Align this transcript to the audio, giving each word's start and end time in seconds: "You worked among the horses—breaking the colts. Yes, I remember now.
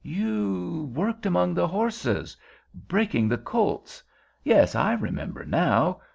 "You 0.03 0.91
worked 0.95 1.27
among 1.27 1.53
the 1.53 1.67
horses—breaking 1.67 3.27
the 3.29 3.37
colts. 3.37 4.01
Yes, 4.43 4.73
I 4.73 4.93
remember 4.93 5.45
now. 5.45 6.01